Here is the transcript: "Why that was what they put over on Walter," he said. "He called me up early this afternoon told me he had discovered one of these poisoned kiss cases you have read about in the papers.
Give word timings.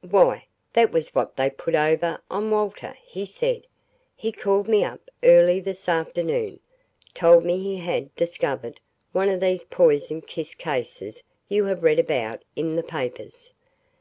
"Why 0.00 0.46
that 0.72 0.90
was 0.90 1.14
what 1.14 1.36
they 1.36 1.48
put 1.48 1.76
over 1.76 2.20
on 2.28 2.50
Walter," 2.50 2.96
he 3.06 3.24
said. 3.24 3.68
"He 4.16 4.32
called 4.32 4.66
me 4.66 4.82
up 4.82 5.08
early 5.22 5.60
this 5.60 5.88
afternoon 5.88 6.58
told 7.14 7.44
me 7.44 7.58
he 7.58 7.76
had 7.76 8.12
discovered 8.16 8.80
one 9.12 9.28
of 9.28 9.38
these 9.38 9.62
poisoned 9.62 10.26
kiss 10.26 10.56
cases 10.56 11.22
you 11.48 11.66
have 11.66 11.84
read 11.84 12.00
about 12.00 12.42
in 12.56 12.74
the 12.74 12.82
papers. 12.82 13.54